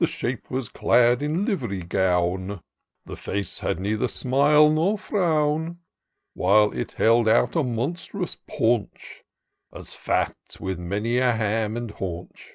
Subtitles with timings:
[0.00, 2.60] The shape was clad in livery gown;
[3.04, 5.78] The face had neither smile nor frown,
[6.32, 9.22] While it held out a monstrous paunch.
[9.72, 12.54] As fat with many a ham and haunch.